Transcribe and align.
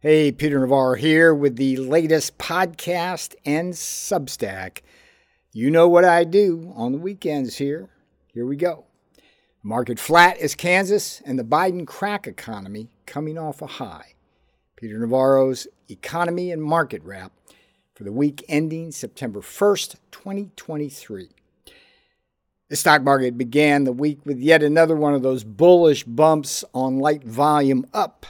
Hey, 0.00 0.30
Peter 0.30 0.60
Navarro 0.60 0.94
here 0.94 1.34
with 1.34 1.56
the 1.56 1.76
latest 1.76 2.38
podcast 2.38 3.34
and 3.44 3.72
Substack. 3.72 4.82
You 5.52 5.72
know 5.72 5.88
what 5.88 6.04
I 6.04 6.22
do 6.22 6.72
on 6.76 6.92
the 6.92 6.98
weekends 6.98 7.56
here. 7.56 7.88
Here 8.32 8.46
we 8.46 8.54
go. 8.54 8.84
Market 9.60 9.98
flat 9.98 10.38
is 10.38 10.54
Kansas 10.54 11.20
and 11.24 11.36
the 11.36 11.42
Biden 11.42 11.84
crack 11.84 12.28
economy 12.28 12.90
coming 13.06 13.36
off 13.36 13.60
a 13.60 13.66
high. 13.66 14.14
Peter 14.76 15.00
Navarro's 15.00 15.66
economy 15.88 16.52
and 16.52 16.62
market 16.62 17.02
wrap 17.02 17.32
for 17.92 18.04
the 18.04 18.12
week 18.12 18.44
ending 18.48 18.92
September 18.92 19.40
1st, 19.40 19.96
2023. 20.12 21.30
The 22.68 22.76
stock 22.76 23.02
market 23.02 23.36
began 23.36 23.82
the 23.82 23.92
week 23.92 24.24
with 24.24 24.38
yet 24.38 24.62
another 24.62 24.94
one 24.94 25.14
of 25.14 25.22
those 25.22 25.42
bullish 25.42 26.04
bumps 26.04 26.64
on 26.72 27.00
light 27.00 27.24
volume 27.24 27.84
up 27.92 28.26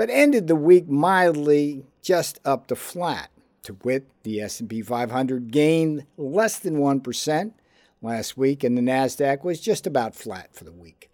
but 0.00 0.08
ended 0.08 0.46
the 0.46 0.56
week 0.56 0.88
mildly 0.88 1.84
just 2.00 2.40
up 2.42 2.66
to 2.66 2.74
flat. 2.74 3.28
To 3.64 3.76
wit, 3.84 4.06
the 4.22 4.40
S&P 4.40 4.80
500 4.80 5.50
gained 5.50 6.06
less 6.16 6.58
than 6.58 6.78
1% 6.78 7.52
last 8.00 8.34
week 8.34 8.64
and 8.64 8.78
the 8.78 8.80
Nasdaq 8.80 9.44
was 9.44 9.60
just 9.60 9.86
about 9.86 10.14
flat 10.14 10.54
for 10.54 10.64
the 10.64 10.72
week. 10.72 11.10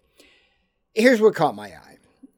Here's 0.95 1.19
what 1.19 1.35
caught 1.35 1.53
my 1.53 1.65
eye. 1.65 1.97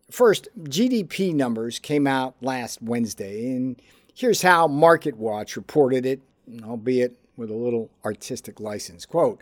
First, 0.09 0.47
GDP 0.63 1.35
numbers 1.35 1.77
came 1.77 2.07
out 2.07 2.33
last 2.41 2.81
Wednesday 2.81 3.51
and 3.51 3.79
here's 4.15 4.41
how 4.41 4.67
MarketWatch 4.67 5.55
reported 5.55 6.03
it, 6.03 6.19
albeit 6.63 7.15
with 7.37 7.51
a 7.51 7.55
little 7.55 7.91
artistic 8.03 8.59
license. 8.59 9.05
Quote, 9.05 9.39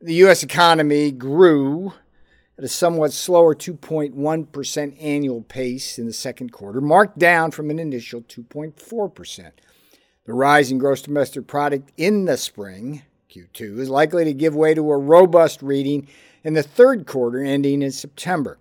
the 0.00 0.14
US 0.24 0.42
economy 0.42 1.12
grew 1.12 1.92
at 2.62 2.66
a 2.66 2.68
somewhat 2.68 3.12
slower 3.12 3.56
2.1% 3.56 4.96
annual 5.02 5.42
pace 5.42 5.98
in 5.98 6.06
the 6.06 6.12
second 6.12 6.52
quarter, 6.52 6.80
marked 6.80 7.18
down 7.18 7.50
from 7.50 7.70
an 7.70 7.80
initial 7.80 8.22
2.4%. 8.22 9.50
The 10.26 10.32
rise 10.32 10.70
in 10.70 10.78
gross 10.78 11.02
domestic 11.02 11.48
product 11.48 11.90
in 11.96 12.26
the 12.26 12.36
spring, 12.36 13.02
Q2, 13.28 13.80
is 13.80 13.90
likely 13.90 14.24
to 14.26 14.32
give 14.32 14.54
way 14.54 14.74
to 14.74 14.92
a 14.92 14.96
robust 14.96 15.60
reading 15.60 16.06
in 16.44 16.54
the 16.54 16.62
third 16.62 17.04
quarter 17.04 17.42
ending 17.42 17.82
in 17.82 17.90
September. 17.90 18.58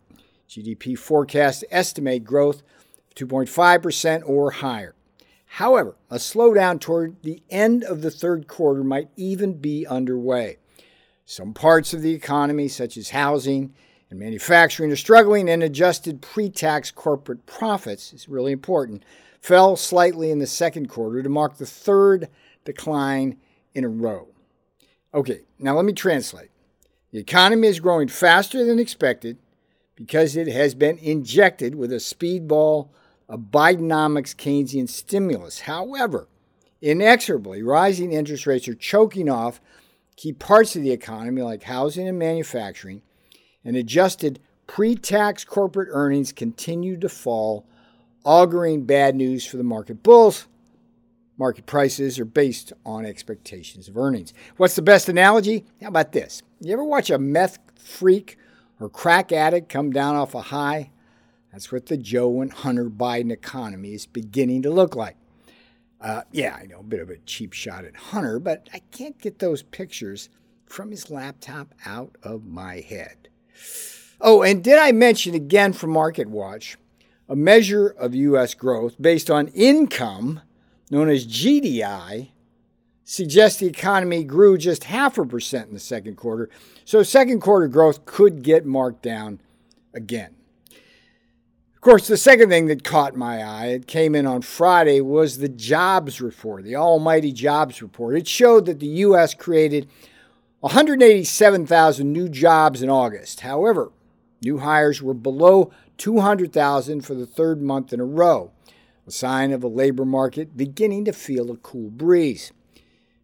GDP 0.50 0.98
forecasts 0.98 1.64
estimate 1.70 2.24
growth 2.24 2.64
of 3.08 3.28
2.5% 3.28 4.24
or 4.26 4.50
higher. 4.50 4.96
However, 5.46 5.96
a 6.10 6.16
slowdown 6.16 6.80
toward 6.80 7.22
the 7.22 7.44
end 7.52 7.84
of 7.84 8.02
the 8.02 8.10
third 8.10 8.48
quarter 8.48 8.84
might 8.84 9.10
even 9.16 9.60
be 9.60 9.86
underway. 9.86 10.58
Some 11.24 11.54
parts 11.54 11.94
of 11.94 12.02
the 12.02 12.16
economy, 12.16 12.68
such 12.68 12.98
as 12.98 13.12
housing 13.12 13.76
and 14.12 14.20
manufacturing, 14.20 14.92
are 14.92 14.98
struggling, 14.98 15.50
and 15.50 15.64
adjusted 15.64 16.22
pre 16.22 16.50
tax 16.50 16.92
corporate 16.92 17.45
profits 17.45 18.14
is 18.14 18.30
really 18.30 18.52
important, 18.52 19.03
fell 19.40 19.76
slightly 19.76 20.30
in 20.30 20.40
the 20.40 20.45
second 20.45 20.90
quarter 20.90 21.23
to 21.23 21.30
mark 21.30 21.58
the 21.58 21.66
third 21.66 22.28
decline 22.66 23.38
in 23.73 23.84
a 23.84 23.90
row. 23.90 24.28
Okay, 25.14 25.42
now 25.58 25.76
let 25.76 25.86
me 25.86 25.94
translate. 25.94 26.52
The 27.12 27.20
economy 27.20 27.68
is 27.68 27.80
growing 27.80 28.09
faster 28.09 28.64
than 28.64 28.80
expected 28.80 29.38
because 29.95 30.36
it 30.36 30.48
has 30.48 30.75
been 30.75 30.98
injected 30.98 31.75
with 31.75 31.92
a 31.92 31.98
speedball 31.98 32.90
of 33.28 33.52
Bidenomics 33.52 34.36
Keynesian 34.36 34.90
stimulus. 34.90 35.62
However, 35.62 36.28
inexorably, 36.81 37.64
rising 37.64 38.12
interest 38.12 38.46
rates 38.46 38.68
are 38.68 38.75
choking 38.75 39.30
off 39.30 39.62
key 40.18 40.34
parts 40.34 40.75
of 40.75 40.81
the 40.81 40.92
economy 40.92 41.42
like 41.42 41.64
housing 41.64 42.08
and 42.08 42.20
manufacturing, 42.20 43.02
and 43.64 43.76
adjusted 43.76 44.40
pre 44.67 44.95
tax 44.95 45.44
corporate 45.44 45.90
earnings 45.92 46.31
continued 46.31 47.02
to 47.02 47.09
fall, 47.09 47.66
auguring 48.26 48.86
bad 48.86 49.16
news 49.16 49.45
for 49.45 49.58
the 49.58 49.64
market 49.64 50.03
bulls. 50.03 50.48
Market 51.38 51.66
prices 51.66 52.20
are 52.20 52.26
based 52.26 52.72
on 52.86 53.06
expectations 53.06 53.88
of 53.88 53.98
earnings. 53.98 54.34
What's 54.58 54.76
the 54.76 54.81
best 54.81 55.09
analogy? 55.09 55.66
How 55.81 55.88
about 55.88 56.12
this? 56.12 56.44
You 56.59 56.74
ever 56.74 56.84
watch 56.84 57.09
a 57.09 57.18
meth 57.18 57.58
freak 57.80 58.38
or 58.80 58.90
crack 58.90 59.31
addict 59.31 59.68
come 59.68 59.91
down 59.91 60.16
off 60.16 60.36
a 60.36 60.41
high? 60.41 60.91
That's 61.52 61.72
what 61.72 61.88
the 61.88 61.97
Joe 61.97 62.41
and 62.41 62.53
Hunter 62.53 62.90
Biden 62.90 63.31
economy 63.31 63.94
is 63.94 64.06
beginning 64.06 64.62
to 64.62 64.69
look 64.69 64.96
like. 64.96 65.18
Uh, 66.00 66.22
yeah, 66.31 66.57
I 66.59 66.66
know, 66.66 66.80
a 66.80 66.84
bit 66.84 67.00
of 67.00 67.09
a 67.09 67.18
cheap 67.18 67.53
shot 67.53 67.86
at 67.86 67.96
Hunter, 67.96 68.40
but 68.40 68.69
I 68.74 68.80
can't 68.91 69.19
get 69.19 69.40
those 69.40 69.62
pictures 69.62 70.30
from 70.66 70.91
his 70.91 71.12
laptop 71.12 71.75
out 71.86 72.18
of 72.24 72.46
my 72.46 72.80
head. 72.80 73.30
Oh, 74.20 74.44
and 74.44 74.64
did 74.64 74.78
I 74.78 74.92
mention 74.92 75.34
again 75.34 75.74
from 75.74 75.92
MarketWatch, 75.94 76.76
a 77.28 77.36
measure 77.36 77.88
of 77.88 78.14
U.S. 78.14 78.54
growth 78.54 78.96
based 79.02 79.32
on 79.32 79.48
income, 79.50 80.42
known 80.90 81.10
as 81.10 81.26
GDI, 81.26 82.30
suggests 83.04 83.60
the 83.60 83.68
economy 83.68 84.24
grew 84.24 84.58
just 84.58 84.86
half 84.86 85.18
a 85.18 85.26
percent 85.26 85.68
in 85.68 85.74
the 85.74 85.80
second 85.80 86.16
quarter. 86.16 86.50
So 86.86 87.04
second 87.04 87.42
quarter 87.42 87.68
growth 87.68 88.06
could 88.06 88.44
get 88.44 88.66
marked 88.66 89.02
down 89.02 89.42
again. 89.94 90.36
Of 91.76 91.82
course, 91.82 92.08
the 92.08 92.16
second 92.16 92.50
thing 92.50 92.68
that 92.68 92.84
caught 92.84 93.16
my 93.16 93.42
eye, 93.42 93.66
it 93.70 93.88
came 93.88 94.14
in 94.14 94.28
on 94.28 94.44
Friday, 94.44 95.02
was 95.02 95.40
the 95.40 95.50
jobs 95.50 96.22
report, 96.22 96.64
the 96.64 96.76
almighty 96.76 97.32
jobs 97.32 97.82
report. 97.82 98.16
It 98.16 98.28
showed 98.28 98.68
that 98.68 98.80
the 98.80 98.88
U.S. 98.88 99.34
created 99.34 99.90
187,000 100.62 102.14
new 102.14 102.30
jobs 102.30 102.84
in 102.84 102.90
August. 102.90 103.40
However, 103.40 103.92
new 104.44 104.60
hires 104.60 105.02
were 105.02 105.16
below 105.16 105.72
200,000 105.98 107.02
for 107.02 107.16
the 107.16 107.26
third 107.26 107.64
month 107.64 107.92
in 107.92 108.00
a 108.00 108.06
row, 108.06 108.52
a 109.08 109.12
sign 109.12 109.52
of 109.52 109.64
a 109.64 109.68
labor 109.68 110.06
market 110.06 110.56
beginning 110.56 111.04
to 111.06 111.14
feel 111.14 111.50
a 111.50 111.58
cool 111.58 111.90
breeze. 111.90 112.52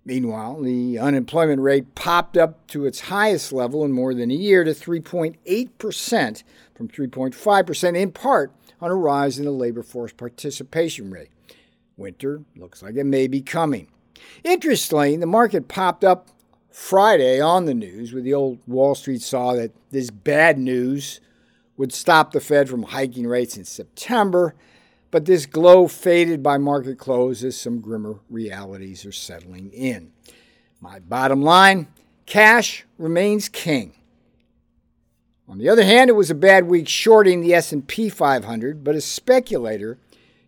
Meanwhile, 0.03 0.61
the 0.61 0.97
unemployment 0.97 1.61
rate 1.61 1.93
popped 1.93 2.37
up 2.37 2.65
to 2.67 2.87
its 2.87 3.01
highest 3.01 3.53
level 3.53 3.85
in 3.85 3.91
more 3.91 4.15
than 4.15 4.31
a 4.31 4.35
year 4.35 4.63
to 4.63 4.71
3.8% 4.71 6.43
from 6.73 6.87
3.5%, 6.87 8.01
in 8.01 8.11
part 8.13 8.51
on 8.81 8.89
a 8.89 8.95
rise 8.95 9.37
in 9.37 9.45
the 9.45 9.51
labor 9.51 9.83
force 9.83 10.11
participation 10.11 11.11
rate. 11.11 11.29
Winter 11.97 12.41
looks 12.55 12.81
like 12.81 12.95
it 12.95 13.03
may 13.03 13.27
be 13.27 13.41
coming. 13.41 13.89
Interestingly, 14.43 15.17
the 15.17 15.27
market 15.27 15.67
popped 15.67 16.03
up 16.03 16.29
Friday 16.71 17.41
on 17.41 17.65
the 17.65 17.73
news 17.73 18.13
with 18.13 18.23
the 18.23 18.33
old 18.33 18.59
Wall 18.67 18.95
Street 18.95 19.21
saw 19.21 19.53
that 19.53 19.71
this 19.91 20.09
bad 20.09 20.57
news 20.57 21.19
would 21.75 21.93
stop 21.93 22.31
the 22.31 22.39
Fed 22.39 22.69
from 22.69 22.83
hiking 22.83 23.27
rates 23.27 23.57
in 23.57 23.65
September, 23.65 24.55
but 25.11 25.25
this 25.25 25.45
glow 25.45 25.87
faded 25.87 26.43
by 26.43 26.57
market 26.57 26.97
close 26.97 27.43
as 27.43 27.59
some 27.59 27.79
grimmer 27.79 28.19
realities 28.29 29.05
are 29.05 29.11
settling 29.11 29.71
in. 29.71 30.11
My 30.81 30.99
bottom 30.99 31.41
line 31.41 31.87
cash 32.25 32.85
remains 32.97 33.49
king. 33.49 33.93
On 35.49 35.57
the 35.57 35.69
other 35.69 35.83
hand, 35.83 36.09
it 36.09 36.13
was 36.13 36.29
a 36.29 36.35
bad 36.35 36.67
week 36.67 36.89
shorting 36.89 37.41
the 37.41 37.53
S&P 37.53 38.09
500, 38.09 38.83
but 38.83 38.95
a 38.95 39.01
speculator 39.01 39.97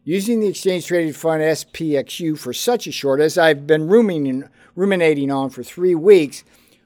using 0.10 0.40
the 0.40 0.48
exchange 0.48 0.88
traded 0.88 1.16
fund 1.16 1.40
SPXU 1.40 2.36
for 2.36 2.52
such 2.52 2.88
a 2.88 2.92
short 2.92 3.22
as 3.22 3.38
I've 3.38 3.68
been 3.68 3.88
ruminating 3.88 5.32
on 5.32 5.52
for 5.52 5.62
3 5.62 5.94
weeks 5.94 6.44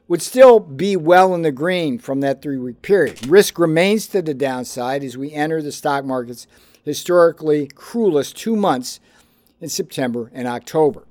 would 0.09 0.22
still 0.22 0.59
be 0.59 0.97
well 0.97 1.34
in 1.34 1.41
the 1.41 1.51
green 1.53 1.97
from 1.97 2.19
that 2.19 2.41
3-week 2.41 2.81
period. 2.81 3.25
Risk 3.25 3.57
remains 3.57 4.07
to 4.07 4.22
the 4.22 4.34
downside 4.34 5.06
as 5.06 5.17
we 5.17 5.31
enter 5.31 5.61
the 5.61 5.72
stock 5.72 6.03
market's 6.03 6.47
historically 6.84 7.67
cruelest 7.67 8.35
2 8.35 8.57
months 8.57 9.00
in 9.61 9.69
September 9.69 10.29
and 10.34 10.45
October. 10.45 11.07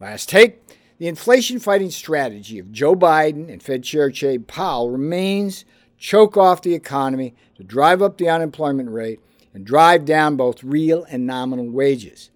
Last 0.00 0.28
take, 0.28 0.58
the 0.98 1.06
inflation 1.06 1.60
fighting 1.60 1.92
strategy 1.92 2.58
of 2.58 2.72
Joe 2.72 2.96
Biden 2.96 3.48
and 3.48 3.62
Fed 3.62 3.84
Chair 3.84 4.10
Jay 4.10 4.36
Powell 4.36 4.90
remains 4.90 5.64
choke 5.96 6.36
off 6.36 6.60
the 6.60 6.74
economy, 6.74 7.36
to 7.54 7.62
drive 7.62 8.02
up 8.02 8.18
the 8.18 8.28
unemployment 8.28 8.90
rate, 8.90 9.20
and 9.56 9.64
drive 9.64 10.04
down 10.04 10.36
both 10.36 10.62
real 10.62 11.04
and 11.04 11.26
nominal 11.26 11.70
wages. 11.70 12.28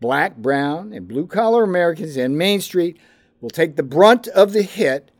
Black, 0.00 0.34
brown, 0.38 0.94
and 0.94 1.06
blue 1.06 1.26
collar 1.26 1.62
Americans 1.62 2.16
in 2.16 2.38
Main 2.38 2.62
Street 2.62 2.96
will 3.42 3.50
take 3.50 3.76
the 3.76 3.82
brunt 3.82 4.28
of 4.28 4.54
the 4.54 4.62
hit 4.62 5.10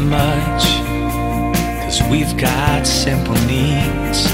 Much, 0.00 0.64
cause 1.82 2.02
we've 2.10 2.36
got 2.36 2.86
simple 2.86 3.34
needs. 3.46 4.24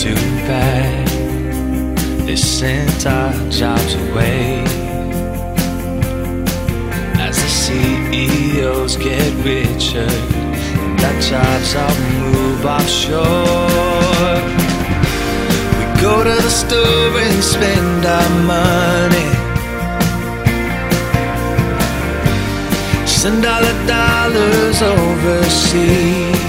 Too 0.00 0.14
bad 0.48 1.08
they 2.26 2.36
sent 2.36 3.06
our 3.06 3.32
jobs 3.50 3.94
away. 3.94 4.62
As 7.18 7.36
the 7.42 7.48
CEOs 7.48 8.96
get 8.96 9.32
richer, 9.44 10.08
and 10.08 11.00
our 11.00 11.20
jobs 11.20 11.74
all 11.74 11.96
move 12.20 12.64
offshore. 12.64 14.36
We 15.78 16.00
go 16.00 16.22
to 16.22 16.42
the 16.42 16.50
store 16.50 17.18
and 17.18 17.42
spend 17.42 18.06
our 18.06 18.30
money. 18.44 19.39
Send 23.20 23.44
all 23.44 23.60
the 23.60 23.74
dollars 23.86 24.80
overseas. 24.80 26.39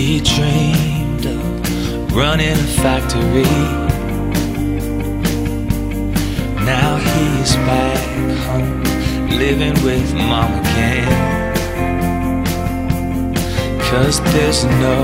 He 0.00 0.20
dreamed 0.20 1.26
of 1.26 2.14
running 2.14 2.52
a 2.52 2.68
factory. 2.82 3.42
Now 6.64 6.96
he's 6.98 7.56
back 7.66 7.98
home, 8.46 8.82
living 9.38 9.74
with 9.84 10.14
mom 10.14 10.60
again. 10.60 11.08
Cause 13.90 14.20
there's 14.32 14.64
no 14.64 14.96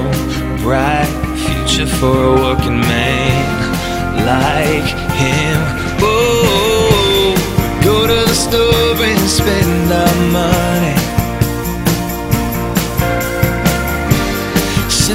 bright 0.62 1.10
future 1.44 1.86
for 1.86 2.16
a 2.24 2.34
working 2.34 2.80
man 2.80 4.24
like 4.24 4.88
him. 5.22 5.58
Oh, 6.00 7.34
go 7.82 8.06
to 8.06 8.14
the 8.14 8.34
store 8.34 9.04
and 9.04 9.28
spend 9.28 9.92
our 9.92 10.32
money. 10.32 10.65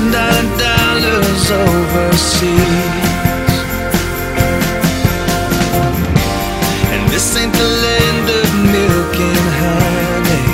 Send 0.01 0.57
dollars 0.57 1.51
overseas. 1.51 2.49
And 6.91 7.03
this 7.11 7.37
ain't 7.37 7.53
the 7.53 7.69
land 7.85 8.27
of 8.39 8.47
milk 8.73 9.15
and 9.29 9.47
honey. 9.61 10.47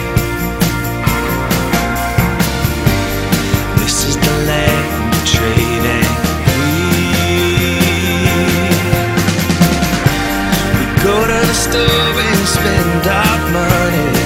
This 3.79 3.97
is 4.09 4.15
the 4.17 4.35
land 4.49 5.13
of 5.15 5.23
trade. 5.25 5.85
We 10.77 10.85
go 11.05 11.15
to 11.31 11.39
the 11.47 11.57
store 11.65 12.19
and 12.31 12.47
spend 12.47 13.07
our 13.07 13.39
money. 13.53 14.16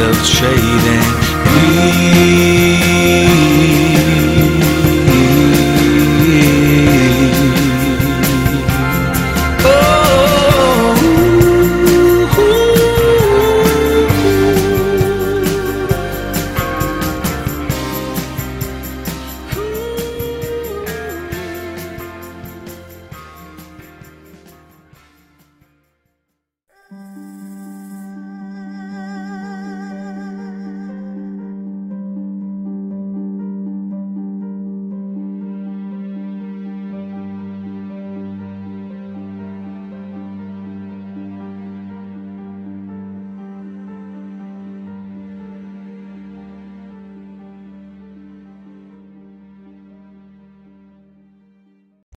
of 0.00 0.16
trading 0.24 1.06
We 1.74 3.29